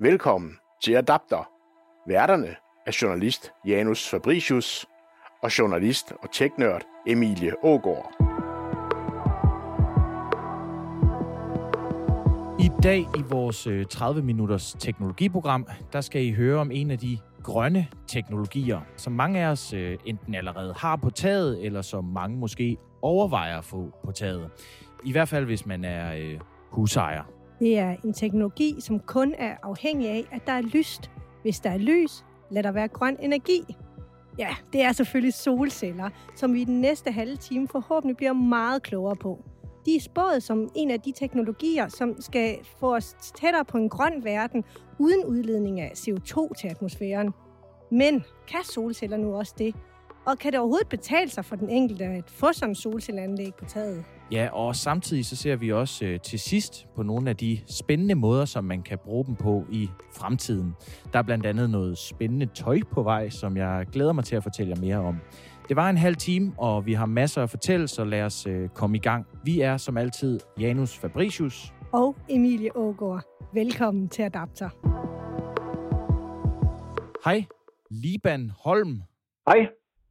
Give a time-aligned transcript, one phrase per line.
[0.00, 1.48] Velkommen til Adapter.
[2.08, 4.86] Værterne er journalist Janus Fabricius
[5.42, 8.12] og journalist og teknørd Emilie Ågård.
[12.60, 17.18] I dag i vores øh, 30-minutters teknologiprogram, der skal I høre om en af de
[17.42, 22.38] grønne teknologier, som mange af os øh, enten allerede har på taget, eller som mange
[22.38, 24.50] måske overvejer at få på taget.
[25.04, 26.40] I hvert fald, hvis man er øh,
[26.70, 27.35] husejer.
[27.58, 31.10] Det er en teknologi, som kun er afhængig af, at der er lyst.
[31.42, 33.76] Hvis der er lys, lad der være grøn energi.
[34.38, 38.82] Ja, det er selvfølgelig solceller, som vi i den næste halve time forhåbentlig bliver meget
[38.82, 39.44] klogere på.
[39.86, 43.88] De er spået som en af de teknologier, som skal få os tættere på en
[43.88, 44.64] grøn verden,
[44.98, 47.32] uden udledning af CO2 til atmosfæren.
[47.90, 49.74] Men kan solceller nu også det?
[50.26, 53.64] Og kan det overhovedet betale sig for den enkelte at få sådan en solcelleanlæg på
[53.64, 54.04] taget?
[54.32, 58.14] Ja, og samtidig så ser vi også øh, til sidst på nogle af de spændende
[58.14, 60.74] måder, som man kan bruge dem på i fremtiden.
[61.12, 64.42] Der er blandt andet noget spændende tøj på vej, som jeg glæder mig til at
[64.42, 65.16] fortælle jer mere om.
[65.68, 68.68] Det var en halv time, og vi har masser at fortælle, så lad os øh,
[68.68, 69.26] komme i gang.
[69.44, 73.22] Vi er som altid Janus Fabricius og Emilie Ågaard.
[73.54, 74.68] Velkommen til Adapter.
[77.24, 77.44] Hej,
[77.90, 79.02] Liban Holm.
[79.48, 79.66] Hej.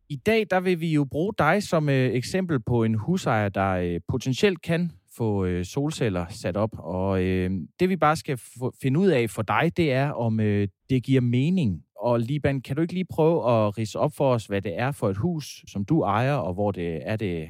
[0.10, 3.72] I dag der vil vi jo bruge dig som øh, eksempel på en husejer, der
[3.72, 6.70] øh, potentielt kan få øh, solceller sat op.
[6.80, 10.40] Og øh, det vi bare skal få, finde ud af for dig, det er, om
[10.40, 11.84] øh, det giver mening.
[12.00, 14.92] Og Liban, kan du ikke lige prøve at rise op for os, hvad det er
[14.92, 17.50] for et hus, som du ejer, og hvor det er, det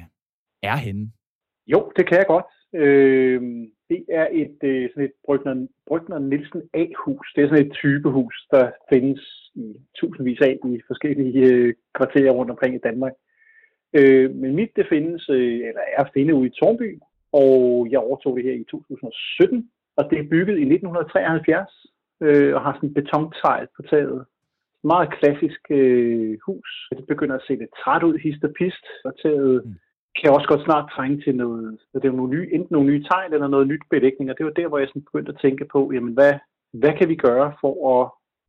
[0.62, 1.10] er henne?
[1.66, 2.44] Jo, det kan jeg godt.
[2.74, 3.42] Øh,
[3.90, 7.32] det er et, øh, sådan et Brygner, Brygner Nielsen A-hus.
[7.36, 9.66] Det er sådan et typehus, der findes i
[9.98, 13.12] tusindvis af i forskellige øh, kvarterer rundt omkring i Danmark.
[13.98, 16.98] Øh, men mit det findes, øh, eller er at finde ude i Tornby,
[17.32, 21.86] og jeg overtog det her i 2017, og det er bygget i 1973
[22.20, 24.24] øh, og har sådan en betontegl på taget.
[24.84, 26.88] Meget klassisk øh, hus.
[26.96, 29.74] Det begynder at se lidt træt ud, hist og pist, og taget mm.
[30.18, 33.34] kan også godt snart trænge til noget, det er nogle nye, enten nogle nye tegl
[33.34, 35.90] eller noget nyt belægning, og det var der, hvor jeg sådan begyndte at tænke på,
[35.94, 36.34] jamen hvad,
[36.72, 38.02] hvad kan vi gøre for at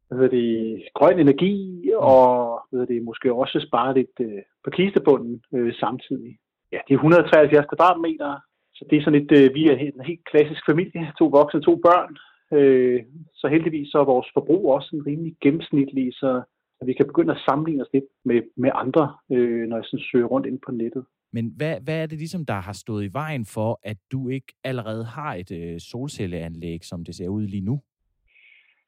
[0.08, 2.22] hvad hedder det, grøn energi, og
[2.70, 6.38] hvad hedder det, måske også spare lidt øh, på kistebunden øh, samtidig.
[6.72, 8.32] Ja, det er 173 kvadratmeter,
[8.76, 11.76] så det er sådan lidt, øh, vi er en helt klassisk familie, to voksne, to
[11.88, 12.12] børn.
[12.58, 13.00] Øh,
[13.40, 16.44] så heldigvis så er vores forbrug også en rimelig gennemsnitlig, så
[16.86, 20.26] vi kan begynde at sammenligne os lidt med, med andre, øh, når jeg sådan søger
[20.26, 21.06] rundt ind på nettet.
[21.34, 24.54] Men hvad, hvad er det ligesom, der har stået i vejen for, at du ikke
[24.64, 27.82] allerede har et øh, solcelleanlæg, som det ser ud lige nu?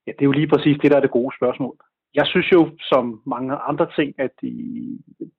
[0.07, 1.75] Ja, det er jo lige præcis det, der er det gode spørgsmål.
[2.15, 4.49] Jeg synes jo, som mange andre ting, at øh,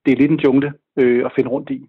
[0.04, 1.88] det er lidt en jungle øh, at finde rundt i.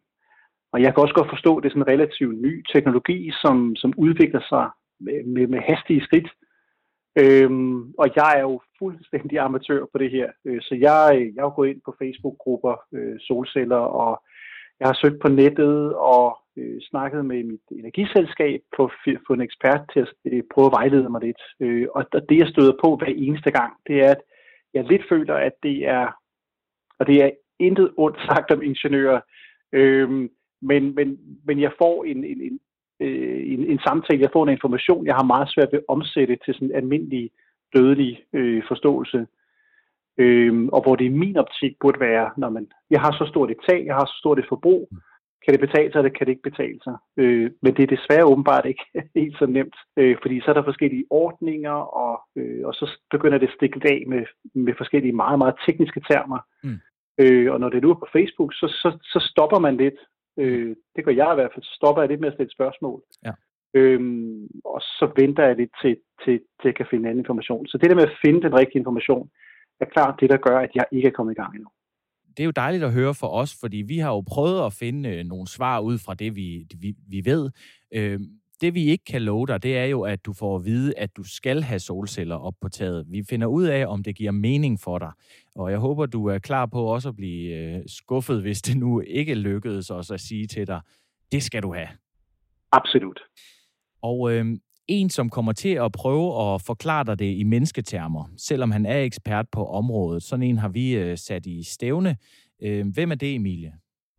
[0.73, 3.75] Og jeg kan også godt forstå, at det er sådan en relativt ny teknologi, som,
[3.75, 6.29] som udvikler sig med, med, med hastige skridt.
[7.19, 10.27] Øhm, og jeg er jo fuldstændig amatør på det her.
[10.45, 14.23] Øh, så jeg, jeg går gået ind på Facebook-grupper, øh, solceller, og
[14.81, 19.41] jeg har søgt på nettet og øh, snakket med mit energiselskab for at få en
[19.41, 21.41] ekspert til at øh, prøve at vejlede mig lidt.
[21.59, 24.21] Øh, og det, jeg støder på hver eneste gang, det er, at
[24.73, 26.07] jeg lidt føler, at det er,
[26.99, 29.21] og det er intet ondt sagt om ingeniører,
[29.71, 30.09] øh,
[30.61, 32.59] men, men, men jeg får en, en, en,
[32.99, 36.37] øh, en, en samtale, jeg får en information, jeg har meget svært ved at omsætte
[36.45, 37.31] til sådan en almindelig
[37.75, 39.27] dødelig øh, forståelse.
[40.17, 43.51] Øhm, og hvor det i min optik burde være, når man, jeg har så stort
[43.51, 44.89] et tag, jeg har så stort et forbrug,
[45.45, 46.95] kan det betale sig, eller kan det ikke betale sig?
[47.17, 48.85] Øh, men det er desværre åbenbart ikke
[49.15, 53.37] helt så nemt, øh, fordi så er der forskellige ordninger, og, øh, og så begynder
[53.37, 54.23] det at stikke af med,
[54.53, 56.39] med forskellige meget, meget tekniske termer.
[56.63, 56.79] Mm.
[57.21, 59.99] Øh, og når det nu er på Facebook, så, så, så stopper man lidt.
[60.39, 63.01] Øh, det gør jeg i hvert fald, så stopper jeg lidt med at stille spørgsmål.
[63.25, 63.31] Ja.
[63.73, 67.67] Øhm, og så venter jeg lidt til, til, til, at jeg kan finde anden information.
[67.67, 69.29] Så det der med at finde den rigtige information,
[69.81, 71.69] er klart det, der gør, at jeg ikke er kommet i gang endnu.
[72.37, 75.09] Det er jo dejligt at høre for os, fordi vi har jo prøvet at finde
[75.09, 77.49] øh, nogle svar ud fra det, vi, vi, vi ved.
[77.93, 78.19] Øh,
[78.61, 81.17] det vi ikke kan love dig, det er jo, at du får at vide, at
[81.17, 83.05] du skal have solceller op på taget.
[83.09, 85.11] Vi finder ud af, om det giver mening for dig.
[85.55, 89.01] Og jeg håber, du er klar på også at blive øh, skuffet, hvis det nu
[89.01, 90.81] ikke lykkedes os at sige til dig,
[91.31, 91.87] det skal du have.
[92.71, 93.19] Absolut.
[94.01, 94.45] Og øh,
[94.91, 98.99] en, som kommer til at prøve at forklare dig det i mennesketermer, selvom han er
[98.99, 100.23] ekspert på området.
[100.23, 102.17] Sådan en har vi øh, sat i stævne.
[102.61, 103.73] Øh, hvem er det, Emilie?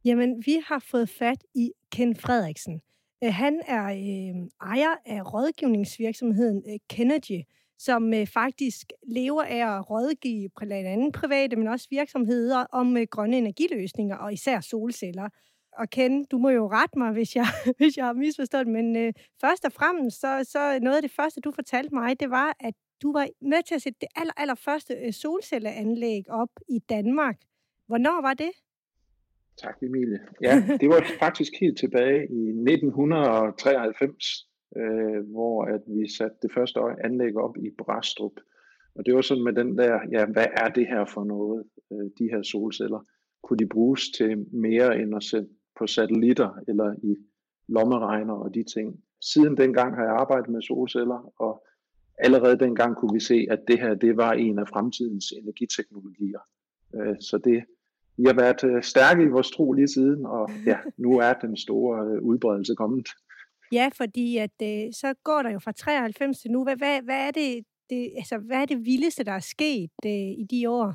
[0.04, 2.80] Jamen, vi har fået fat i Ken Frederiksen.
[3.24, 7.40] Øh, han er øh, ejer af rådgivningsvirksomheden øh, Kennedy,
[7.78, 13.06] som øh, faktisk lever af at rådgive blandt andet private, men også virksomheder om øh,
[13.10, 15.28] grønne energiløsninger og især solceller
[15.78, 16.26] at kende.
[16.30, 17.46] du må jo rette mig, hvis jeg,
[17.78, 21.40] hvis jeg har misforstået men øh, først og fremmest, så, så noget af det første,
[21.40, 24.54] du fortalte mig, det var, at du var med til at sætte det aller, aller
[24.54, 27.36] første øh, solcelleanlæg op i Danmark.
[27.86, 28.50] Hvornår var det?
[29.56, 30.20] Tak, Emilie.
[30.42, 36.80] Ja, det var faktisk helt tilbage i 1993, øh, hvor at vi satte det første
[37.04, 38.32] anlæg op i Brastrup.
[38.94, 42.10] Og det var sådan med den der, ja, hvad er det her for noget, øh,
[42.18, 43.06] de her solceller?
[43.42, 45.48] Kunne de bruges til mere end at sætte
[45.82, 47.12] på satellitter eller i
[47.68, 48.88] lommeregner og de ting?
[49.32, 51.52] Siden dengang har jeg arbejdet med solceller, og
[52.18, 56.42] allerede dengang kunne vi se, at det her det var en af fremtidens energiteknologier.
[56.94, 57.64] Øh, så det,
[58.16, 61.56] vi har været øh, stærke i vores tro lige siden, og ja, nu er den
[61.56, 63.08] store øh, udbredelse kommet.
[63.72, 66.64] Ja, fordi at, øh, så går der jo fra 93 til nu.
[66.64, 70.30] Hvad, hvad, hvad, er det, det, altså, hvad er det vildeste, der er sket øh,
[70.42, 70.94] i de år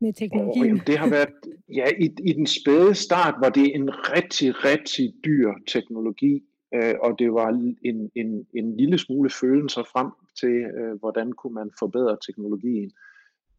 [0.00, 0.62] med teknologien?
[0.62, 1.34] Oh, jamen, det har været,
[1.74, 6.42] ja, i, i den spæde start var det en rigtig, rigtig dyr teknologi,
[6.74, 7.48] øh, og det var
[7.84, 10.10] en, en, en lille smule følelser frem
[10.40, 12.90] til, øh, hvordan kunne man forbedre teknologien.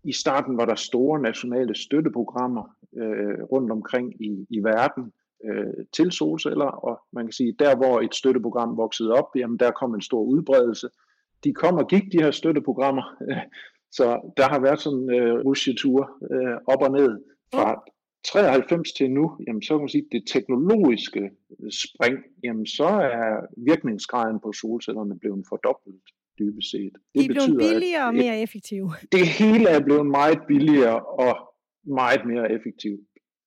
[0.04, 2.63] I starten var der store nationale støtteprogrammer
[2.98, 5.12] øh, rundt omkring i, i verden
[5.45, 9.72] øh, til solceller, og man kan sige, der hvor et støtteprogram voksede op, jamen der
[9.72, 10.88] kom en stor udbredelse.
[11.44, 13.04] De kom og gik, de her støtteprogrammer,
[13.92, 16.01] så der har været sådan en øh, rusjetur
[16.31, 17.12] øh, op og ned
[17.54, 17.84] fra
[18.25, 21.31] 93 til nu, jamen så kan man sige, det teknologiske
[21.84, 26.00] spring, jamen så er virkningsgraden på solcellerne blevet fordoblet
[26.39, 26.94] dybest set.
[26.94, 28.92] Det De er blevet billigere og mere effektive.
[29.12, 31.34] Det hele er blevet meget billigere og
[31.84, 33.00] meget mere effektivt.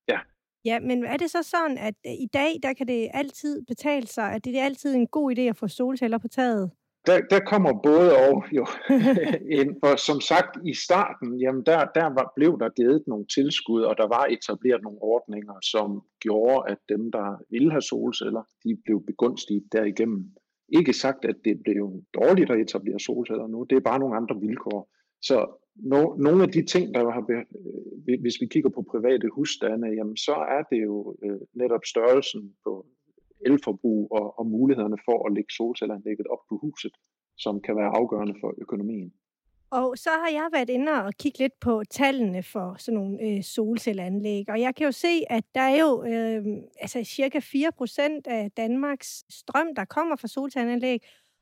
[0.08, 0.19] Ja.
[0.64, 4.06] Ja, men er det så sådan, at øh, i dag, der kan det altid betale
[4.06, 6.70] sig, at det er altid en god idé at få solceller på taget?
[7.06, 8.67] Der, der kommer både og jo
[9.61, 9.70] ind.
[9.81, 13.94] For som sagt, i starten, jamen der, der var, blev der givet nogle tilskud, og
[13.97, 19.06] der var etableret nogle ordninger, som gjorde, at dem, der ville have solceller, de blev
[19.06, 20.25] begunstiget derigennem.
[20.69, 24.37] Ikke sagt, at det blev dårligt at etablere solceller nu, det er bare nogle andre
[24.41, 24.91] vilkår.
[25.23, 25.37] Så
[25.75, 30.17] no, nogle af de ting, der har, øh, hvis vi kigger på private husstande, jamen
[30.17, 32.87] så er det jo øh, netop størrelsen på
[33.46, 36.92] elforbrug og, og mulighederne for at lægge solcelleranlægget op på huset,
[37.38, 39.12] som kan være afgørende for økonomien.
[39.70, 43.42] Og så har jeg været inde og kigge lidt på tallene for sådan nogle øh,
[43.42, 46.44] solcelleanlæg, og jeg kan jo se, at der er jo øh,
[46.81, 51.00] altså cirka 4% af Danmarks strøm, der kommer fra solcelleanlæg,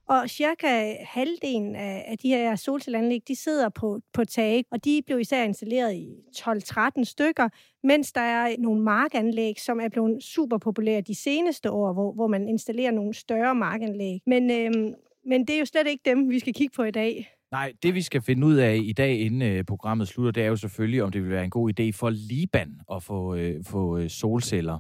[0.09, 5.03] og cirka halvdelen af, af de her solcelleanlæg, de sidder på, på tage, og de
[5.07, 7.49] blev især installeret i 12-13 stykker,
[7.85, 12.27] mens der er nogle markanlæg, som er blevet super populære de seneste år, hvor, hvor
[12.27, 14.21] man installerer nogle større markanlæg.
[14.27, 14.95] Men, øhm,
[15.27, 17.33] men det er jo slet ikke dem, vi skal kigge på i dag.
[17.51, 20.47] Nej, det vi skal finde ud af i dag, inden øh, programmet slutter, det er
[20.47, 23.99] jo selvfølgelig, om det vil være en god idé for Liban at få, øh, få
[23.99, 24.79] øh, solceller.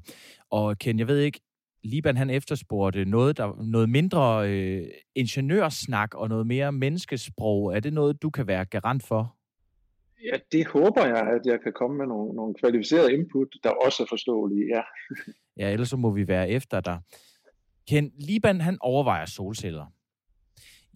[0.50, 1.40] Og Ken, jeg ved ikke,
[1.84, 7.76] Liban han efterspurgte noget, der, noget mindre øh, ingeniørsnak og noget mere menneskesprog.
[7.76, 9.36] Er det noget, du kan være garant for?
[10.24, 14.02] Ja, det håber jeg, at jeg kan komme med nogle, nogle kvalificerede input, der også
[14.02, 14.82] er forståelige, ja.
[15.56, 17.00] ja, ellers så må vi være efter dig.
[17.88, 19.86] Ken, Liban han overvejer solceller.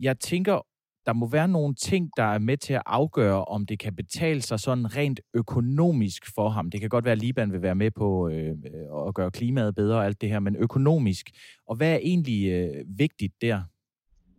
[0.00, 0.66] Jeg tænker,
[1.06, 4.42] der må være nogle ting, der er med til at afgøre, om det kan betale
[4.42, 6.70] sig sådan rent økonomisk for ham.
[6.70, 9.74] Det kan godt være, at Liban vil være med på øh, øh, at gøre klimaet
[9.74, 11.26] bedre og alt det her, men økonomisk.
[11.66, 13.60] Og hvad er egentlig øh, vigtigt der?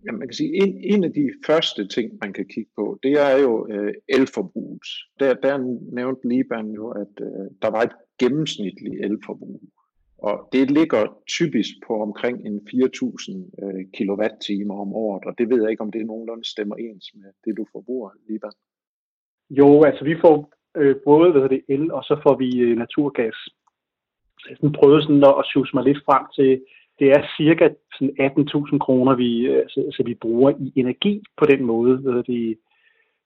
[0.06, 3.12] Ja, man kan sige, en, en af de første ting, man kan kigge på, det
[3.12, 4.88] er jo øh, elforbruget.
[5.20, 5.58] Der, der
[5.96, 9.62] nævnte Liban jo, at øh, der var et gennemsnitligt elforbrug
[10.28, 11.04] og det ligger
[11.38, 15.92] typisk på omkring en 4.000 øh, kWh om året, og det ved jeg ikke, om
[15.92, 18.52] det nogenlunde stemmer ens med det, du forbruger, Liban.
[19.50, 20.36] Jo, altså vi får
[20.78, 23.26] øh, både hvad det, el, og så får vi øh, naturgas.
[23.26, 23.52] Altså,
[24.40, 26.52] så jeg sådan prøvede sådan at, at mig lidt frem til,
[27.00, 27.66] det er cirka
[28.02, 32.04] 18.000 kroner, vi, øh, altså, altså, vi bruger i energi på den måde.
[32.04, 32.58] Ved det,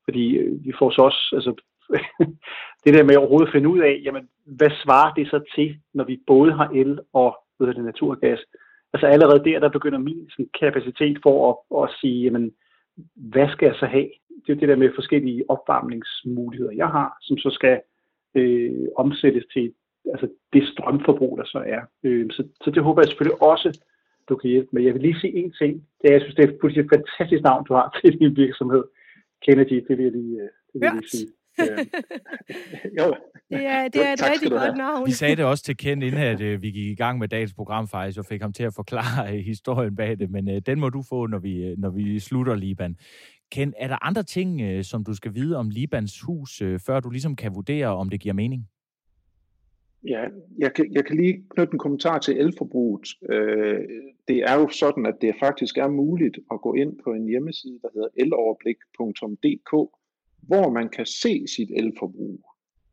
[0.06, 1.51] fordi øh, vi får så også, altså
[2.84, 6.03] det der med at overhovedet finde ud af, jamen, hvad svarer det så til, når
[6.03, 8.39] vi både har el og ved det, naturgas?
[8.94, 12.51] Altså allerede der, der begynder min sådan, kapacitet for at, at sige, jamen,
[13.15, 14.10] hvad skal jeg så have?
[14.46, 17.82] Det er det der med forskellige opvarmningsmuligheder, jeg har, som så skal
[18.36, 19.74] øh, omsættes til
[20.13, 21.82] altså det strømforbrug, der så er.
[22.03, 23.79] Øh, så, så det håber jeg selvfølgelig også,
[24.29, 24.84] du kan hjælpe med.
[24.84, 25.74] Jeg vil lige sige en ting.
[26.01, 28.84] Det er, jeg synes, det er et fantastisk navn, du har til din virksomhed.
[29.46, 31.27] Kennedy, det vil jeg lige, øh, det vil jeg lige sige.
[33.00, 33.16] jo.
[33.52, 35.06] Ja, det er et tak, rigtig godt navn.
[35.06, 37.54] Vi sagde det også til Ken, inden at uh, vi gik i gang med dagens
[37.54, 40.80] program faktisk, og fik ham til at forklare uh, historien bag det, men uh, den
[40.80, 42.98] må du få, når vi, uh, når vi slutter Liban.
[43.52, 47.00] Ken, er der andre ting, uh, som du skal vide om Libans hus, uh, før
[47.00, 48.68] du ligesom kan vurdere, om det giver mening?
[50.04, 50.24] Ja,
[50.58, 53.08] jeg kan, jeg kan lige knytte en kommentar til elforbruget.
[53.30, 53.80] Øh,
[54.28, 57.80] det er jo sådan, at det faktisk er muligt at gå ind på en hjemmeside,
[57.82, 59.72] der hedder eloverblik.dk,
[60.41, 62.39] hvor man kan se sit elforbrug.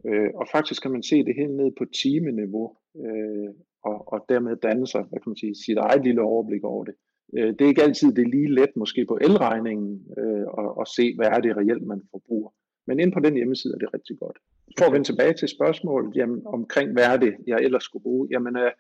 [0.07, 3.51] Øh, og faktisk kan man se det helt ned på timeniveau, øh,
[3.85, 6.95] og, og dermed danne sig, hvad kan man sige, sit eget lille overblik over det.
[7.37, 11.15] Øh, det er ikke altid det lige let, måske på elregningen, øh, at, at se,
[11.17, 12.51] hvad er det reelt, man forbruger.
[12.87, 14.39] Men ind på den hjemmeside er det rigtig godt.
[14.79, 18.29] For at vende tilbage til spørgsmålet jamen, omkring, hvad er det, jeg ellers skulle bruge?
[18.31, 18.73] Jamen, øh,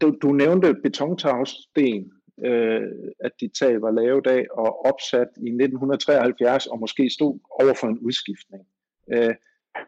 [0.00, 2.12] du, du nævnte betontagsten,
[2.44, 2.82] øh,
[3.20, 7.86] at dit tag var lavet af og opsat i 1973 og måske stod over for
[7.86, 8.62] en udskiftning.
[9.12, 9.34] Øh,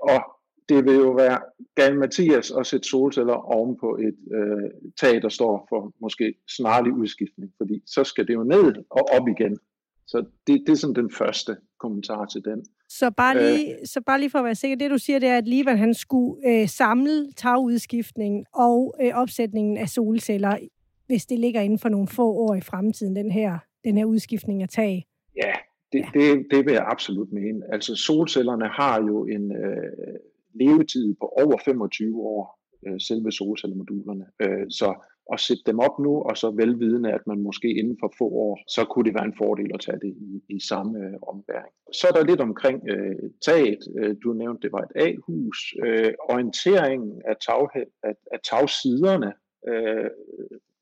[0.02, 0.20] og
[0.68, 1.38] det vil jo være
[1.74, 4.70] Gal Mathias at sætte solceller oven på et øh,
[5.00, 9.28] tag, der står for måske snarlig udskiftning, fordi så skal det jo ned og op
[9.28, 9.58] igen.
[10.06, 12.64] Så det, det er sådan den første kommentar til den.
[12.88, 15.28] Så bare lige, øh, så bare lige for at være sikker, det du siger, det
[15.28, 20.58] er, at Liban han skulle øh, samle tagudskiftningen og øh, opsætningen af solceller,
[21.06, 24.62] hvis det ligger inden for nogle få år i fremtiden, den her, den her udskiftning
[24.62, 25.06] af tag.
[25.36, 25.52] Ja,
[25.92, 26.20] det, ja.
[26.20, 27.72] Det, det vil jeg absolut mene.
[27.72, 30.18] Altså solcellerne har jo en øh,
[30.54, 34.26] levetid på over 25 år, øh, selve solcellemodulerne.
[34.40, 34.94] Øh, så
[35.32, 38.58] at sætte dem op nu, og så velvidende, at man måske inden for få år,
[38.68, 41.74] så kunne det være en fordel at tage det i, i samme øh, ombæring.
[41.92, 43.82] Så er der lidt omkring øh, taget.
[43.98, 45.74] Øh, du nævnte, det var et A-hus.
[45.84, 47.68] Øh, orienteringen af, tag,
[48.02, 49.32] af, af tagsiderne
[49.68, 50.10] øh,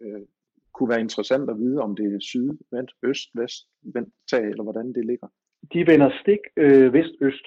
[0.04, 0.22] øh,
[0.74, 3.62] kunne være interessant at vide, om det er syd, vent, øst, vest,
[3.94, 5.28] vent, tag, eller hvordan det ligger.
[5.72, 7.46] De vender stik øh, vest-øst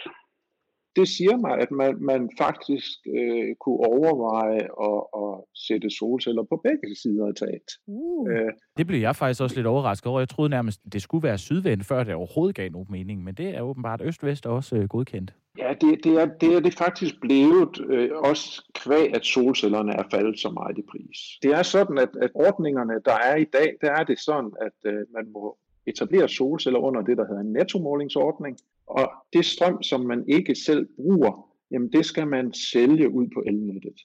[0.95, 5.33] det siger mig, at man, man faktisk øh, kunne overveje at, at
[5.67, 7.69] sætte solceller på begge sider af taget.
[7.87, 8.29] Uh.
[8.31, 10.19] Øh, det blev jeg faktisk også lidt overrasket over.
[10.19, 13.49] Jeg troede nærmest, det skulle være sydvendt, før det overhovedet gav nogen mening, men det
[13.57, 15.33] er åbenbart øst-vest også øh, godkendt.
[15.57, 20.03] Ja, det, det, er, det er det faktisk blevet øh, også kvæg, at solcellerne er
[20.11, 21.17] faldet så meget i pris.
[21.43, 24.91] Det er sådan, at, at ordningerne, der er i dag, der er det sådan, at
[24.91, 25.57] øh, man må
[25.87, 28.57] etablere solceller under det, der hedder en nettomålingsordning,
[28.87, 33.43] og det strøm, som man ikke selv bruger, jamen det skal man sælge ud på
[33.47, 33.99] elnettet.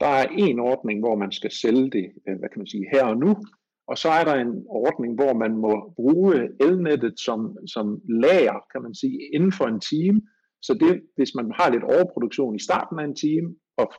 [0.00, 3.04] Der er en ordning, hvor man skal sælge det, øh, hvad kan man sige, her
[3.04, 3.36] og nu,
[3.86, 8.82] og så er der en ordning, hvor man må bruge elnettet som, som lager, kan
[8.82, 10.20] man sige, inden for en time.
[10.62, 13.92] Så det, hvis man har lidt overproduktion i starten af en time, og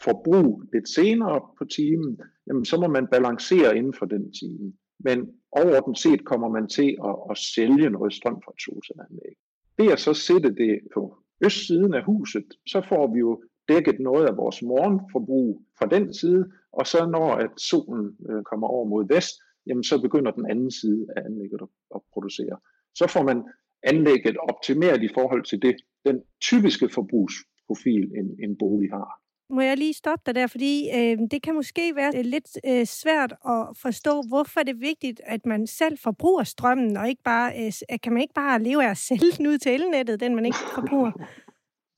[0.00, 4.72] forbrug lidt senere på timen, jamen så må man balancere inden for den time.
[4.98, 5.18] Men
[5.52, 9.36] overordnet set kommer man til at, at sælge noget strøm fra et solcelleanlæg.
[9.78, 14.26] Ved at så sætte det på østsiden af huset, så får vi jo dækket noget
[14.26, 19.04] af vores morgenforbrug fra den side, og så når at solen øh, kommer over mod
[19.14, 19.34] vest,
[19.66, 22.56] jamen så begynder den anden side af anlægget at, at producere.
[22.94, 23.42] Så får man
[23.82, 29.24] anlægget optimeret i forhold til det, den typiske forbrugsprofil, en, en bolig har.
[29.50, 32.86] Må jeg lige stoppe dig der, fordi øh, det kan måske være øh, lidt øh,
[32.86, 37.52] svært at forstå, hvorfor det er vigtigt, at man selv forbruger strømmen, og ikke bare,
[37.60, 40.44] øh, kan man ikke bare leve af at sælge den ud til elnettet, den man
[40.44, 41.12] ikke forbruger?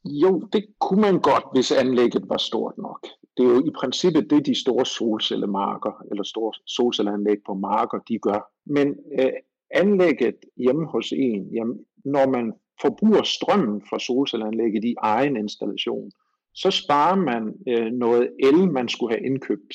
[0.08, 3.06] Jo, det kunne man godt, hvis anlægget var stort nok.
[3.36, 8.18] Det er jo i princippet det, de store solcellemarker, eller store solcelleanlæg på marker, de
[8.18, 8.40] gør.
[8.66, 8.88] Men
[9.20, 9.32] øh,
[9.70, 12.52] anlægget hjemme hos en, jamen, når man
[12.83, 16.11] forbruger strømmen fra solcelleranlægget i egen installation,
[16.54, 19.73] så sparer man øh, noget el, man skulle have indkøbt.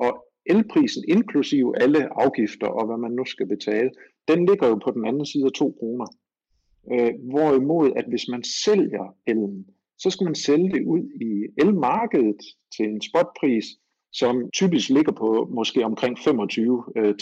[0.00, 3.90] Og elprisen, inklusive alle afgifter og hvad man nu skal betale,
[4.28, 6.06] den ligger jo på den anden side af 2 kroner.
[6.92, 9.66] Øh, hvorimod, at hvis man sælger elen,
[9.98, 11.32] så skal man sælge det ud i
[11.62, 12.42] elmarkedet
[12.76, 13.66] til en spotpris,
[14.12, 17.14] som typisk ligger på måske omkring 25-30 øh,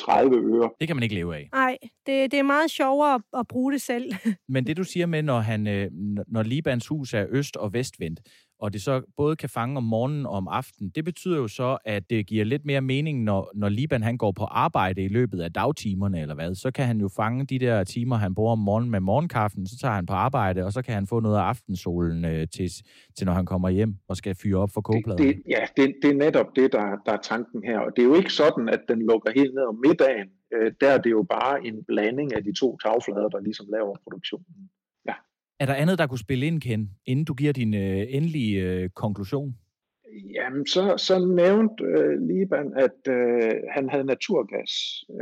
[0.55, 0.71] øre.
[0.81, 1.49] Det kan man ikke leve af.
[1.53, 4.13] Nej, det, det er meget sjovere at, at bruge det selv.
[4.49, 5.91] Men det du siger med, når, han, øh,
[6.29, 8.21] når Libans hus er øst- og vestvendt,
[8.61, 11.79] og det så både kan fange om morgenen og om aftenen, det betyder jo så,
[11.85, 15.41] at det giver lidt mere mening, når, når Liban han går på arbejde i løbet
[15.41, 18.59] af dagtimerne eller hvad, så kan han jo fange de der timer, han bruger om
[18.59, 21.43] morgenen med morgenkaffen, så tager han på arbejde, og så kan han få noget af
[21.43, 22.69] aftensolen øh, til,
[23.17, 25.27] til, når han kommer hjem og skal fyre op for kogepladen.
[25.27, 28.03] Det, det, ja, det, det er netop det, der, der er tanken her, og det
[28.03, 31.11] er jo ikke sådan, at den lukker helt ned om middagen, øh, der er det
[31.11, 34.71] jo bare en blanding af de to tagflader, der ligesom laver produktionen.
[35.61, 38.91] Er der andet, der kunne spille ind, Ken, inden du giver din øh, endelige øh,
[38.91, 39.55] konklusion?
[40.35, 44.73] Jamen, så, så nævnte øh, Liban, at øh, han havde naturgas.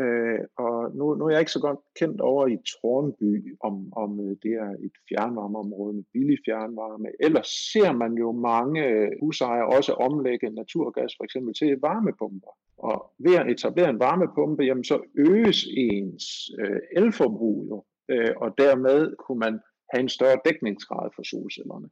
[0.00, 4.21] Øh, og nu, nu er jeg ikke så godt kendt over i Tornby, om, om
[4.21, 7.09] øh, det er et fjernvarmeområde med billig fjernvarme.
[7.21, 12.52] Ellers ser man jo mange øh, husejere også omlægge naturgas for eksempel til varmepumper.
[12.78, 14.97] Og ved at etablere en varmepumpe, jamen, så
[15.28, 16.25] øges ens
[16.61, 17.85] øh, elforbrug jo.
[18.11, 19.61] Øh, og dermed kunne man
[19.92, 21.88] have en større dækningsgrad for solcellerne.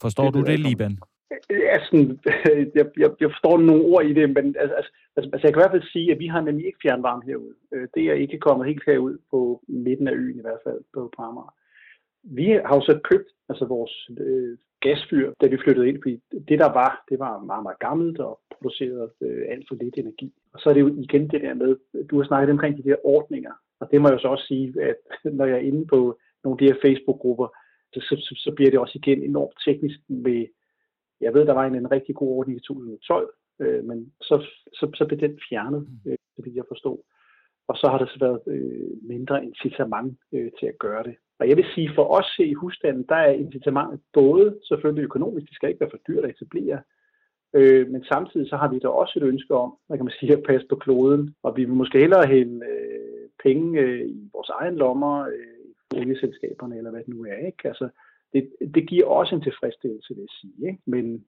[0.00, 0.98] Forstår det du det, Liban?
[1.50, 2.16] Altså,
[2.74, 4.74] jeg, jeg, jeg forstår nogle ord i det, men altså,
[5.16, 7.54] altså, altså, jeg kan i hvert fald sige, at vi har nemlig ikke fjernvarme herude.
[7.74, 11.12] Øh, det er ikke kommet helt herud på midten af øen i hvert fald, på,
[11.16, 11.54] på Amager.
[12.22, 16.14] Vi har jo så købt altså vores øh, gasfyr, da vi flyttede ind, fordi
[16.48, 20.32] det der var, det var meget, meget gammelt og producerede øh, alt for lidt energi.
[20.52, 21.76] Og så er det jo igen det der med,
[22.10, 24.96] du har snakket omkring de der ordninger, og det må jeg så også sige, at
[25.38, 27.48] når jeg er inde på nogle af de her Facebook-grupper,
[27.92, 30.46] så, så, så bliver det også igen enormt teknisk med,
[31.20, 34.36] jeg ved, der var en, en rigtig god ordning i 2012, øh, men så,
[34.78, 36.98] så, så blev den fjernet, øh, så vidt jeg forstod.
[37.68, 41.16] Og så har der så været øh, mindre incitament øh, til at gøre det.
[41.38, 45.54] Og jeg vil sige, for os i husstanden, der er incitamentet både selvfølgelig økonomisk, det
[45.54, 46.80] skal ikke være for dyrt at etablere,
[47.54, 50.32] øh, men samtidig så har vi da også et ønske om, hvad kan man sige,
[50.32, 54.48] at passe på kloden, og vi vil måske hellere hælde øh, penge øh, i vores
[54.48, 55.55] egen lommer, øh,
[55.94, 57.68] olieselskaberne, eller hvad det nu er, ikke?
[57.68, 57.88] Altså,
[58.32, 60.82] det, det giver også en tilfredsstillelse, vil jeg sige, ikke?
[60.86, 61.24] men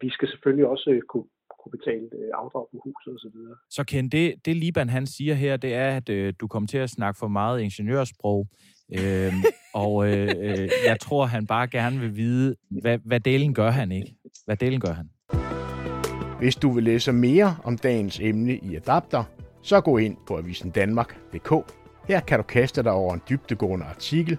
[0.00, 1.28] vi skal selvfølgelig også kunne
[1.60, 3.30] kunne betale øh, afdrag på huset osv.
[3.30, 6.66] Så, så Ken, det, det Liban han siger her, det er, at øh, du kommer
[6.66, 8.46] til at snakke for meget ingeniørsprog,
[8.98, 9.32] øh,
[9.84, 13.92] og øh, øh, jeg tror, han bare gerne vil vide, hvad, hvad delen gør han
[13.92, 14.14] ikke?
[14.44, 15.10] Hvad delen gør han?
[16.38, 19.24] Hvis du vil læse mere om dagens emne i Adapter,
[19.62, 21.77] så gå ind på avisendanmark.dk.
[22.08, 24.38] Her kan du kaste dig over en dybdegående artikel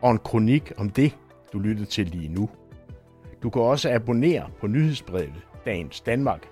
[0.00, 1.18] og en kronik om det,
[1.52, 2.50] du lyttede til lige nu.
[3.42, 6.46] Du kan også abonnere på nyhedsbrevet Dagens Danmark.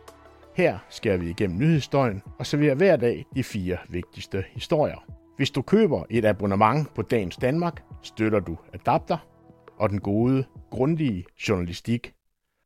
[0.55, 5.05] Her skærer vi igennem nyhedsstøjen og serverer hver dag de fire vigtigste historier.
[5.37, 9.19] Hvis du køber et abonnement på Dagens Danmark, støtter du Adapter
[9.77, 12.13] og den gode, grundige journalistik.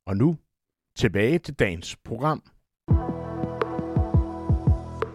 [0.07, 0.37] Og nu
[0.97, 2.43] tilbage til dagens program.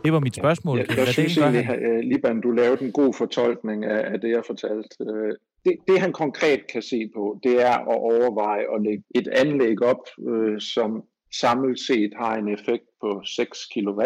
[0.06, 0.78] Det var mit spørgsmål.
[0.78, 4.30] Ja, jeg, jeg synes egentlig, at Liban, du lavede en god fortolkning af, af det,
[4.30, 4.90] jeg fortalte.
[5.02, 5.34] Øh,
[5.66, 9.82] det, det, han konkret kan se på, det er at overveje at lægge et anlæg
[9.84, 11.04] op, øh, som
[11.42, 14.02] samlet set har en effekt på 6 kW.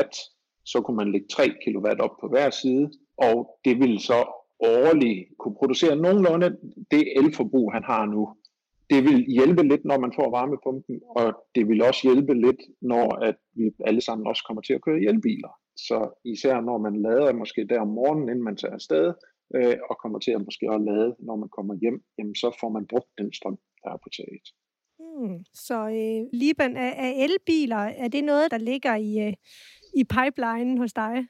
[0.66, 4.20] Så kunne man lægge 3 kW op på hver side, og det vil så
[4.60, 6.58] årligt kunne producere nogenlunde
[6.92, 8.34] det elforbrug, han har nu.
[8.90, 13.16] Det vil hjælpe lidt, når man får varmepumpen, og det vil også hjælpe lidt, når
[13.30, 15.54] at vi alle sammen også kommer til at køre i elbiler.
[15.76, 19.14] Så især når man lader måske der om morgenen, inden man tager afsted,
[19.56, 22.70] øh, og kommer til at måske også lade, når man kommer hjem, jamen så får
[22.70, 24.48] man brugt den strøm, der er på taget.
[25.00, 25.40] Hmm.
[25.54, 29.34] Så øh, Liban, er, er elbiler, er det noget, der ligger i, øh,
[30.00, 31.28] i pipelinen hos dig?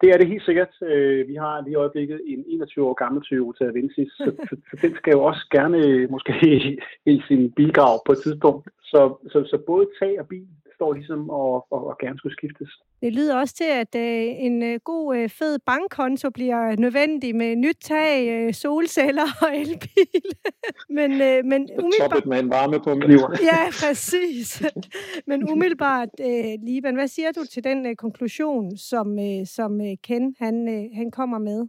[0.00, 0.72] Det er det helt sikkert.
[0.82, 4.74] Øh, vi har lige i øjeblikket en 21 år gammel Toyota Avensis, så, så, så
[4.82, 6.78] den skal jo også gerne måske i,
[7.14, 8.68] i sin bilgrav på et tidspunkt.
[8.82, 9.00] Så,
[9.32, 10.48] så, så både tag og bil
[10.80, 12.70] står ligesom og, og, og gerne skulle skiftes.
[13.02, 17.56] Det lyder også til, at øh, en øh, god, øh, fed bankkonto bliver nødvendig med
[17.56, 20.26] nyt tag, øh, solceller og elbil.
[20.98, 22.10] men, øh, men umiddelbart...
[22.10, 23.06] Toppet med en varmepumpe.
[23.52, 24.48] ja, præcis.
[25.30, 29.94] men umiddelbart, øh, Liban, hvad siger du til den øh, konklusion, som, øh, som øh,
[30.06, 31.60] Ken han, øh, han kommer med?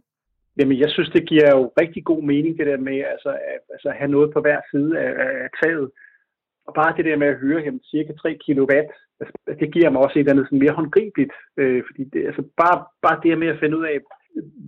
[0.58, 3.88] Jamen, jeg synes, det giver jo rigtig god mening, det der med altså, at, altså,
[3.98, 5.10] have noget på hver side af,
[5.44, 5.88] af taget.
[6.66, 8.72] Og bare det der med at høre jamen, cirka 3 kW,
[9.20, 11.32] altså, det giver mig også et eller andet sådan mere håndgribeligt.
[11.56, 13.98] Øh, fordi det, altså, bare, bare det med at finde ud af,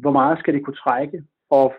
[0.03, 1.23] hvor meget skal det kunne trække.
[1.51, 1.75] Og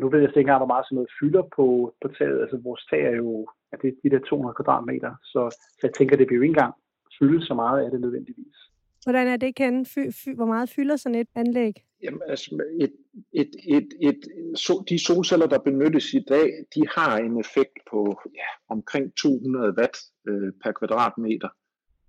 [0.00, 1.66] nu ved jeg ikke engang, hvor meget sådan noget fylder på,
[2.02, 2.40] på taget.
[2.42, 5.12] Altså vores tag er jo ja, det er de der 200 kvadratmeter.
[5.32, 5.40] Så,
[5.78, 6.74] så jeg tænker, det bliver jo ikke engang
[7.18, 8.56] fylde så meget af det nødvendigvis.
[9.04, 9.86] Hvordan er det, Ken?
[9.86, 11.74] Fy, fy, hvor meget fylder sådan et anlæg?
[12.02, 12.92] Jamen, altså, et,
[13.32, 14.20] et, et, et,
[14.54, 19.74] so, de solceller, der benyttes i dag, de har en effekt på ja, omkring 200
[19.78, 19.96] watt
[20.28, 21.48] øh, per kvadratmeter.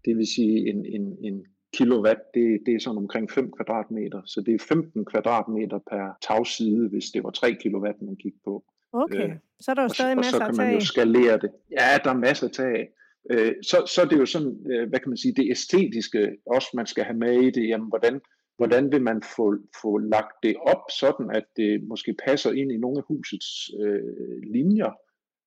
[0.06, 4.22] Det vil sige, en, en, en kilowatt, det, det er sådan omkring 5 kvadratmeter.
[4.26, 8.64] Så det er 15 kvadratmeter per tagside, hvis det var 3 kilowatt, man gik på.
[8.94, 10.50] Okay, øh, så er der jo stadig masser af.
[10.50, 11.52] Og så kan man jo skalere det.
[11.72, 12.88] Ja, der er masser af tag.
[13.32, 16.70] Øh, så, så er det jo sådan, øh, hvad kan man sige, det æstetiske også,
[16.74, 17.68] man skal have med i det.
[17.68, 18.22] Jamen, hvordan,
[18.58, 22.78] hvordan vil man få, få lagt det op, sådan at det måske passer ind i
[22.78, 24.92] nogle af husets øh, linjer.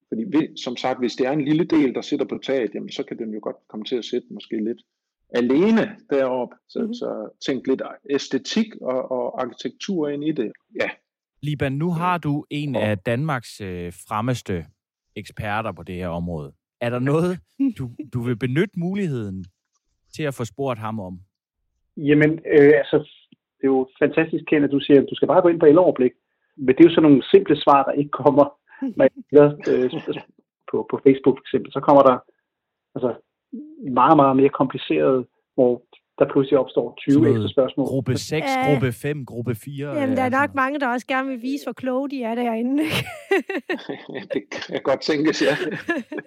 [0.09, 0.23] Fordi
[0.63, 3.17] som sagt, hvis det er en lille del, der sidder på taget, jamen, så kan
[3.17, 4.81] den jo godt komme til at sætte måske lidt
[5.29, 6.49] alene derop.
[6.67, 6.93] Så, mm-hmm.
[6.93, 10.51] så tænk lidt æstetik og, og arkitektur ind i det.
[10.81, 10.89] Ja.
[11.41, 14.65] Liban, nu har du en af Danmarks øh, fremmeste
[15.15, 16.53] eksperter på det her område.
[16.81, 17.39] Er der noget,
[17.77, 19.45] du, du vil benytte muligheden
[20.15, 21.19] til at få spurgt ham om?
[21.97, 22.97] Jamen, øh, altså,
[23.57, 25.65] det er jo fantastisk Ken, at du siger, at du skal bare gå ind på
[25.65, 26.13] eloverblik.
[26.57, 28.45] Men det er jo sådan nogle simple svar, der ikke kommer
[28.97, 29.91] når jeg, øh,
[30.71, 31.71] på, på Facebook for eksempel.
[31.71, 32.17] Så kommer der
[32.95, 33.11] altså,
[33.99, 35.81] meget, meget mere kompliceret, hvor
[36.19, 37.85] der pludselig opstår 20 ekstra spørgsmål.
[37.85, 38.67] Gruppe 6, ja.
[38.67, 39.99] gruppe 5, gruppe 4.
[39.99, 42.83] Jamen, der er nok mange, der også gerne vil vise, hvor kloge de er derinde.
[44.33, 45.55] det kan godt tænkes, ja.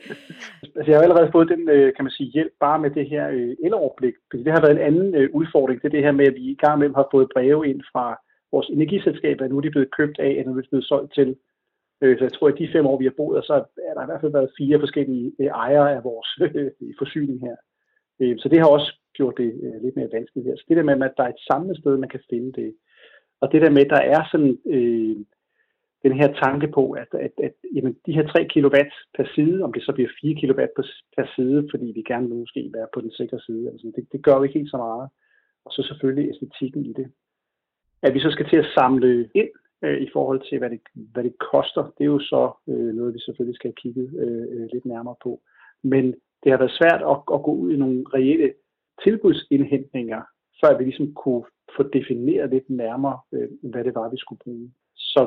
[0.76, 3.28] altså, jeg har allerede fået den, øh, kan man sige, hjælp bare med det her
[3.28, 4.14] øh, eloverblik.
[4.30, 5.82] Fordi det har været en anden øh, udfordring.
[5.82, 8.06] Det er det her med, at vi i gang med har fået breve ind fra
[8.52, 9.48] vores energiselskaber.
[9.48, 11.36] Nu er de blevet købt af, og nu er de blevet solgt til.
[12.00, 13.54] Så jeg tror, at de fem år, vi har boet, så
[13.88, 15.32] er der i hvert fald været fire forskellige
[15.64, 16.28] ejere af vores
[17.00, 17.56] forsyning her.
[18.42, 20.56] Så det har også gjort det øh, lidt mere vanskeligt her.
[20.56, 22.70] Så det der med, at der er et samlet sted, man kan finde det.
[23.40, 25.16] Og det der med, at der er sådan øh,
[26.04, 28.76] den her tanke på, at, at, at jamen, de her 3 kW
[29.16, 30.60] per side, om det så bliver 4 kW
[31.16, 34.24] per side, fordi vi gerne vil måske være på den sikre side, altså, det, det
[34.24, 35.08] gør jo ikke helt så meget.
[35.64, 37.06] Og så selvfølgelig æstetikken i det.
[38.02, 39.50] At vi så skal til at samle ind
[39.84, 40.80] øh, i forhold til, hvad det,
[41.12, 44.46] hvad det koster, det er jo så øh, noget, vi selvfølgelig skal have kigget øh,
[44.54, 45.40] øh lidt nærmere på.
[45.82, 46.04] Men
[46.42, 48.52] det har været svært at, at gå ud i nogle reelle
[49.04, 50.22] tilbudsindhentninger,
[50.60, 51.44] før vi ligesom kunne
[51.76, 54.70] få defineret lidt nærmere, øh, hvad det var, vi skulle bruge.
[54.96, 55.22] Så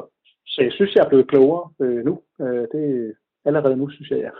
[0.46, 2.22] så jeg synes, jeg er blevet klogere øh, nu.
[2.42, 3.14] Øh, det
[3.46, 4.32] allerede nu, synes jeg, jeg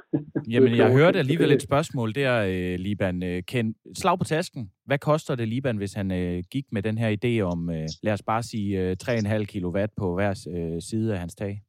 [0.52, 3.24] Jamen, jeg hørte alligevel et spørgsmål der, øh, Liban.
[3.24, 4.72] Øh, Ken, slag på tasken.
[4.86, 8.14] Hvad koster det, Liban, hvis han øh, gik med den her idé om, øh, lad
[8.14, 11.64] os bare sige, øh, 3,5 kW på hver øh, side af hans tag?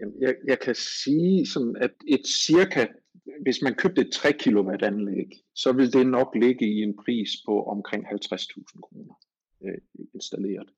[0.00, 2.86] Jamen, jeg, jeg kan sige, sådan, at et cirka,
[3.42, 7.30] hvis man købte et 3 kW anlæg, så vil det nok ligge i en pris
[7.46, 9.14] på omkring 50.000 kroner
[9.64, 9.78] øh,
[10.14, 10.68] installeret.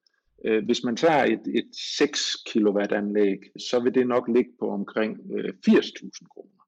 [0.44, 4.70] Øh, hvis man tager et, et 6 kW anlæg, så vil det nok ligge på
[4.70, 6.64] omkring 80.000 øh, kroner.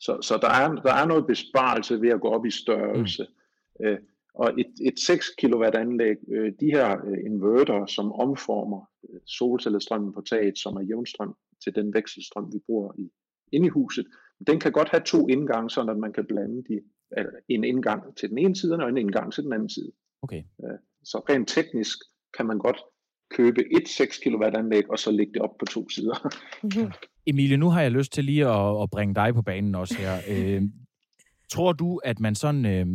[0.00, 3.26] Så, så der, er, der er noget besparelse ved at gå op i størrelse.
[3.80, 3.86] Mm.
[3.86, 3.98] Øh,
[4.34, 6.16] og et, et 6 kW anlæg,
[6.60, 8.90] de her inverter, som omformer
[9.26, 13.10] solcellestrømmen på taget, som er jævnstrøm til den vekselstrøm, vi bruger i,
[13.52, 14.06] inde i huset,
[14.46, 16.80] den kan godt have to indgange, så at man kan blande de,
[17.48, 19.92] en indgang til den ene side og en indgang til den anden side.
[20.22, 20.42] Okay.
[21.04, 21.98] Så rent teknisk
[22.36, 22.76] kan man godt
[23.30, 26.34] købe et 6 kW anlæg, og så lægge det op på to sider.
[26.62, 26.92] Mm-hmm.
[27.26, 30.18] Emilie, nu har jeg lyst til lige at, at bringe dig på banen også her.
[30.28, 30.62] Øh,
[31.50, 32.86] tror du, at man sådan, øh,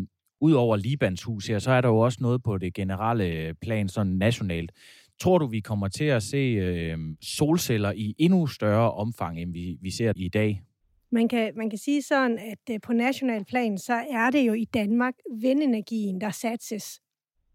[0.42, 3.90] ud over Libans hus her, så er der jo også noget på det generelle plan,
[3.90, 4.72] sådan nationalt.
[5.20, 9.78] Tror du, vi kommer til at se øh, solceller i endnu større omfang, end vi,
[9.82, 10.62] vi ser i dag?
[11.12, 14.54] Man kan, man kan sige sådan, at øh, på national plan, så er det jo
[14.54, 17.02] i Danmark vindenergien, der satses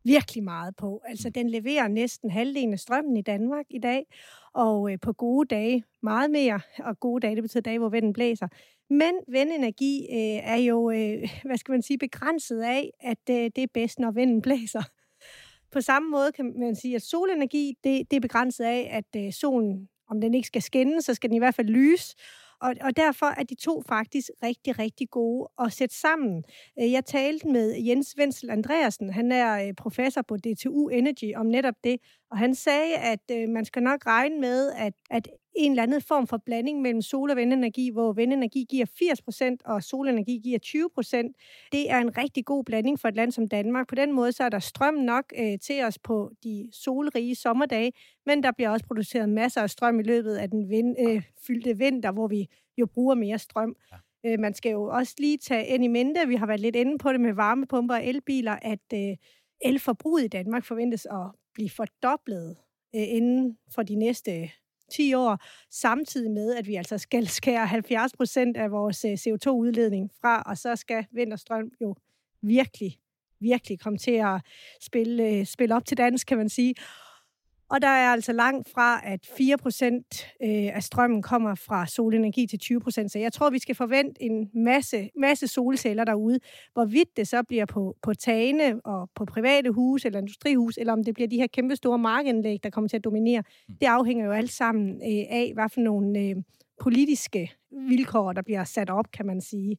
[0.05, 1.03] virkelig meget på.
[1.05, 4.07] Altså, den leverer næsten halvdelen af strømmen i Danmark i dag,
[4.55, 8.13] og øh, på gode dage meget mere, og gode dage, det betyder dage, hvor vinden
[8.13, 8.49] blæser.
[8.91, 13.59] Men vindenergi øh, er jo, øh, hvad skal man sige, begrænset af, at øh, det
[13.59, 14.83] er bedst, når vinden blæser.
[15.71, 19.33] På samme måde kan man sige, at solenergi, det, det er begrænset af, at øh,
[19.33, 22.17] solen, om den ikke skal skinne, så skal den i hvert fald lyse,
[22.63, 26.45] og, og derfor er de to faktisk rigtig, rigtig gode at sætte sammen.
[26.81, 31.47] Øh, jeg talte med Jens Wenzel Andreasen, han er øh, professor på DTU Energy, om
[31.47, 31.97] netop det,
[32.31, 36.01] og han sagde, at øh, man skal nok regne med, at, at en eller anden
[36.01, 41.69] form for blanding mellem sol- og vindenergi, hvor vindenergi giver 80% og solenergi giver 20%.
[41.73, 43.89] Det er en rigtig god blanding for et land som Danmark.
[43.89, 47.93] På den måde så er der strøm nok øh, til os på de solrige sommerdage,
[48.27, 51.79] men der bliver også produceret masser af strøm i løbet af den vind, øh, fyldte
[51.79, 52.47] vinter, hvor vi
[52.79, 53.77] jo bruger mere strøm.
[53.93, 53.97] Ja.
[54.27, 56.99] Øh, man skal jo også lige tage ind i mente, vi har været lidt inde
[56.99, 59.17] på det med varmepumper og elbiler, at øh,
[59.61, 62.57] elforbruget i Danmark forventes at blive fordoblet
[62.95, 64.51] øh, inden for de næste
[64.93, 65.39] 10 år,
[65.71, 70.59] samtidig med, at vi altså skal skære 70 procent af vores øh, CO2-udledning fra, og
[70.59, 71.95] så skal vind og strøm jo
[72.43, 72.99] virkelig,
[73.41, 74.41] virkelig komme til at
[74.81, 76.75] spille, øh, spille op til dansk, kan man sige.
[77.73, 82.59] Og der er altså langt fra, at 4% øh, af strømmen kommer fra solenergi til
[82.65, 83.09] 20%.
[83.09, 86.39] Så jeg tror, vi skal forvente en masse, masse solceller derude.
[86.73, 91.05] Hvorvidt det så bliver på, på tagene og på private hus eller industrihus, eller om
[91.05, 93.75] det bliver de her kæmpe store markanlæg, der kommer til at dominere, mm.
[93.81, 96.45] det afhænger jo alt sammen øh, af, hvad for nogle
[96.81, 97.53] politiske
[97.89, 99.77] vilkår, der bliver sat op, kan man sige.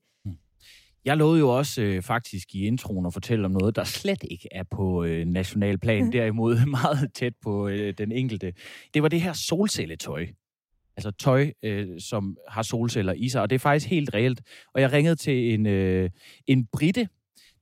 [1.05, 4.47] Jeg lovede jo også øh, faktisk i introen at fortælle om noget, der slet ikke
[4.51, 6.11] er på øh, nationalplan, mm.
[6.11, 8.53] derimod meget tæt på øh, den enkelte.
[8.93, 10.27] Det var det her solcelletøj.
[10.97, 14.41] Altså tøj, øh, som har solceller i sig, og det er faktisk helt reelt.
[14.73, 16.09] Og jeg ringede til en, øh,
[16.47, 17.07] en brite,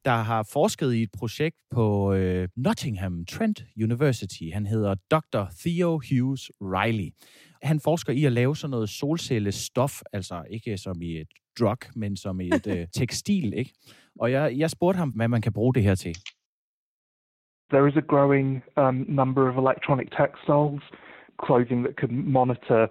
[0.06, 4.44] der har forsket i et projekt på øh, Nottingham Trent University.
[4.54, 5.46] Han hedder Dr.
[5.60, 7.10] Theo Hughes Riley.
[7.64, 11.28] Han forsker i at lave sådan noget solcellestof, altså ikke som i et
[11.60, 13.74] drug, men som et øh, tekstil, ikke?
[14.20, 16.16] Og jeg, jeg spurgte ham, hvad man kan bruge det her til.
[17.74, 20.84] There is a growing um, number of electronic textiles,
[21.46, 22.88] clothing that can monitor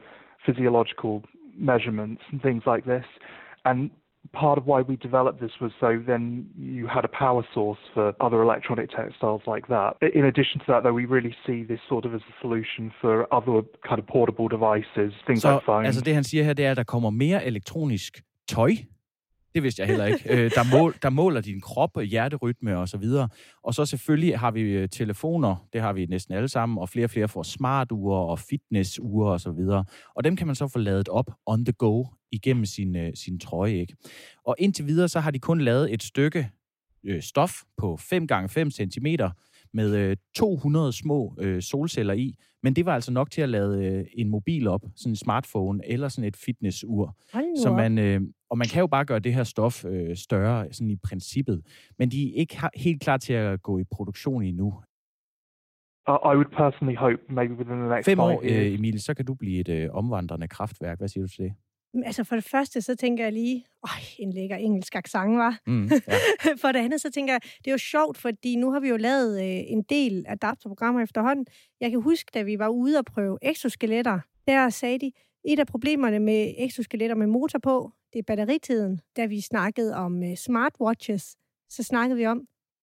[0.46, 1.22] physiological
[1.54, 3.06] measurements and things like this.
[3.64, 3.90] And
[4.32, 8.06] part of why we developed this was so then you had a power source for
[8.26, 9.90] other electronic textiles like that.
[10.14, 13.14] In addition to that, though, we really see this sort of as a solution for
[13.38, 13.56] other
[13.88, 15.86] kind of portable devices, things Så like phones.
[15.86, 18.70] altså det, han siger her, det er, at der kommer mere elektronisk tøj.
[19.54, 20.22] Det vidste jeg heller ikke.
[20.34, 23.28] Øh, der, mål, der måler din krop, hjerterytme og så videre.
[23.62, 27.06] Og så selvfølgelig har vi øh, telefoner, det har vi næsten alle sammen, og flere
[27.06, 29.84] og flere får smarture og fitnessure og så videre.
[30.14, 33.38] Og dem kan man så få lavet op on the go igennem sin, øh, sin
[33.38, 33.74] trøje.
[33.74, 33.96] Ikke?
[34.44, 36.50] Og indtil videre, så har de kun lavet et stykke
[37.04, 39.06] øh, stof på 5 x 5 cm
[39.72, 43.84] med øh, 200 små øh, solceller i, men det var altså nok til at lade
[43.84, 47.16] øh, en mobil op, sådan en smartphone eller sådan et fitnessur.
[47.62, 50.90] Så man, øh, og man kan jo bare gøre det her stof øh, større, sådan
[50.90, 51.62] i princippet,
[51.98, 54.74] men de er ikke helt klar til at gå i produktion endnu.
[56.08, 58.66] I I would personally hope maybe within the next Fem five år, years.
[58.66, 60.98] øh, Emil, så kan du blive et øh, omvandrende kraftværk.
[60.98, 61.52] Hvad siger du til det?
[61.94, 65.58] Men Altså for det første, så tænker jeg lige, øj, en lækker engelsk accent, var.
[65.66, 65.98] Mm, ja.
[66.62, 68.96] for det andet, så tænker jeg, det er jo sjovt, fordi nu har vi jo
[68.96, 71.46] lavet øh, en del adapterprogrammer efterhånden.
[71.80, 75.12] Jeg kan huske, da vi var ude og prøve exoskeletter, der sagde de,
[75.44, 79.00] et af problemerne med exoskeletter med motor på, det er batteritiden.
[79.16, 81.36] Da vi snakkede om øh, smartwatches,
[81.70, 82.40] så snakkede vi om,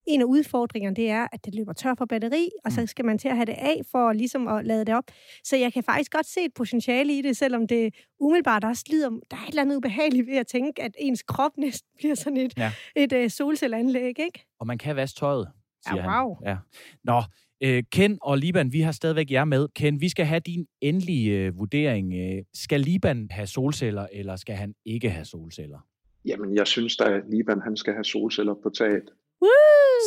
[0.07, 3.17] en af udfordringerne, det er, at det løber tør for batteri, og så skal man
[3.17, 5.03] til at have det af for ligesom at lade det op.
[5.43, 9.09] Så jeg kan faktisk godt se et potentiale i det, selvom det umiddelbart også lyder,
[9.09, 12.37] der er et eller andet ubehageligt ved at tænke, at ens krop næsten bliver sådan
[12.37, 12.71] et, Ja.
[12.95, 14.45] et uh, solcelleanlæg, ikke?
[14.59, 15.47] Og man kan vaske tøjet,
[15.87, 16.35] siger Ja, wow.
[16.35, 16.47] han.
[16.47, 16.57] Ja.
[17.03, 17.21] Nå,
[17.63, 19.67] øh, Ken og Liban, vi har stadigvæk jer med.
[19.75, 22.13] Ken, vi skal have din endelige øh, vurdering.
[22.13, 25.79] Øh, skal Liban have solceller, eller skal han ikke have solceller?
[26.25, 29.03] Jamen, jeg synes da, at Liban han skal have solceller på taget.
[29.41, 29.49] Woo!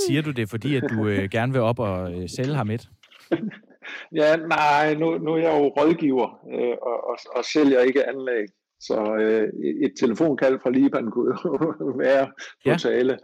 [0.06, 2.88] Siger du det, fordi at du øh, gerne vil op og øh, sælge ham et?
[4.14, 8.46] Ja, nej, nu, nu er jeg jo rådgiver øh, og, og, og sælger ikke anlæg.
[8.80, 9.48] Så øh,
[9.86, 12.32] et telefonkald fra Liban kunne jo være på
[12.66, 12.70] Ja.
[12.70, 12.76] ja.
[12.76, 13.18] tale.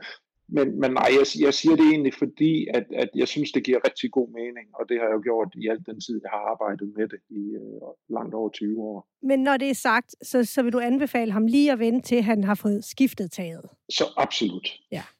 [0.49, 3.81] Men, men nej, jeg, jeg siger det egentlig, fordi at, at jeg synes, det giver
[3.89, 6.43] rigtig god mening, og det har jeg jo gjort i al den tid, jeg har
[6.53, 9.09] arbejdet med det i øh, langt over 20 år.
[9.23, 12.23] Men når det er sagt, så, så vil du anbefale ham lige at vente til,
[12.23, 13.65] han har fået skiftet taget.
[13.89, 14.69] Så absolut.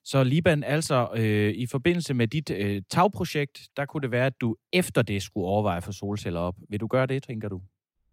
[0.07, 4.41] Så Liban, altså øh, i forbindelse med dit øh, tagprojekt, der kunne det være, at
[4.41, 6.57] du efter det skulle overveje for solceller op.
[6.71, 7.61] Vil du gøre det, tænker du?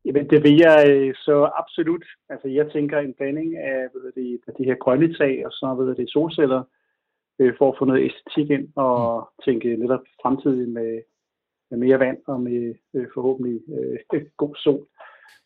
[0.05, 2.05] Jamen, det vil jeg øh, så absolut.
[2.29, 5.95] Altså, jeg tænker en blanding af, ved det, de her grønne tag og så ved
[5.95, 6.63] det, solceller,
[7.43, 9.43] øh, for at få noget æstetik ind og mm.
[9.45, 11.01] tænke netop fremtiden med,
[11.71, 14.87] med mere vand og med øh, forhåbentlig øh, god sol.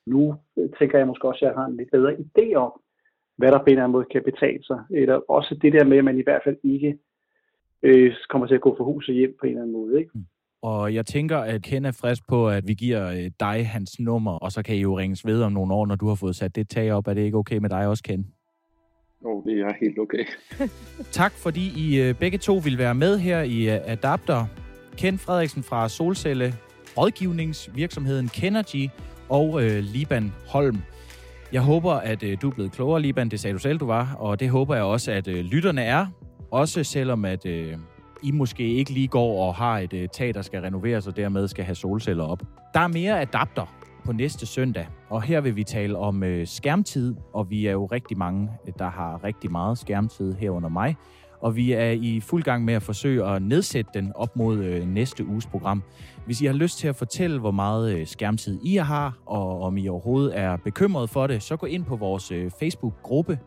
[0.05, 2.71] Nu øh, tænker jeg måske også, at jeg har en lidt bedre idé om,
[3.37, 4.79] hvad der på en eller anden måde kan betale sig.
[4.91, 6.97] Eller også det der med, at man i hvert fald ikke
[7.83, 9.99] øh, kommer til at gå for huset hjem på en eller anden måde.
[9.99, 10.11] Ikke?
[10.61, 14.31] Og jeg tænker, at Ken er frisk på, at vi giver øh, dig hans nummer,
[14.31, 16.55] og så kan I jo ringes ved om nogle år, når du har fået sat
[16.55, 17.07] det tag op.
[17.07, 18.25] Er det ikke okay med dig også, Ken?
[19.23, 20.25] Jo, oh, det er helt okay.
[21.11, 24.45] Tak, fordi I øh, begge to vil være med her i øh, Adapter.
[24.97, 26.53] Ken Frederiksen fra Solcelle,
[26.97, 28.89] rådgivningsvirksomheden Kenergy
[29.29, 30.77] og øh, Liban Holm.
[31.51, 33.29] Jeg håber, at øh, du er blevet klogere, Liban.
[33.29, 34.15] Det sagde du selv, du var.
[34.19, 36.05] Og det håber jeg også, at øh, lytterne er.
[36.51, 37.73] Også selvom, at øh,
[38.23, 41.47] I måske ikke lige går og har et øh, tag, der skal renoveres, og dermed
[41.47, 42.43] skal have solceller op.
[42.73, 47.15] Der er mere adapter på næste søndag, og her vil vi tale om øh, skærmtid,
[47.33, 50.95] og vi er jo rigtig mange, øh, der har rigtig meget skærmtid herunder mig.
[51.41, 54.87] Og vi er i fuld gang med at forsøge at nedsætte den op mod øh,
[54.87, 55.83] næste uges program.
[56.25, 59.77] Hvis I har lyst til at fortælle, hvor meget øh, skærmtid I har, og om
[59.77, 63.39] I overhovedet er bekymret for det, så gå ind på vores øh, Facebook-gruppe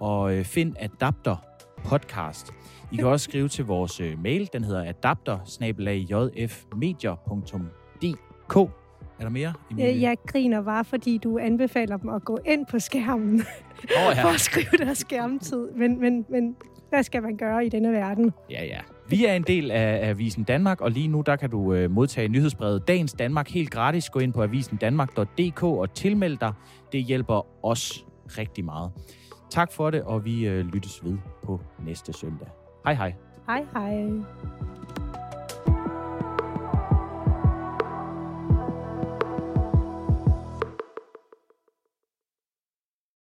[0.00, 1.36] og øh, find Adapter
[1.84, 2.52] Podcast.
[2.92, 5.38] I kan også skrive til vores øh, mail, den hedder adapter
[9.18, 9.52] er der mere?
[9.70, 9.90] Emilie?
[9.94, 13.34] Øh, Jeg griner bare, fordi du anbefaler dem at gå ind på skærmen
[13.82, 14.22] Åh, ja.
[14.24, 15.70] for at skrive deres skærmtid.
[15.70, 16.56] Men, men, men
[16.88, 18.32] hvad skal man gøre i denne verden?
[18.50, 18.78] Ja, ja.
[19.08, 22.28] Vi er en del af Avisen Danmark, og lige nu der kan du øh, modtage
[22.28, 24.10] nyhedsbrevet Dagens Danmark helt gratis.
[24.10, 26.52] Gå ind på avisendanmark.dk og tilmeld dig.
[26.92, 28.04] Det hjælper os
[28.38, 28.90] rigtig meget.
[29.50, 32.48] Tak for det, og vi øh, lyttes ved på næste søndag.
[32.84, 33.14] Hej hej.
[33.46, 35.13] Hej hej.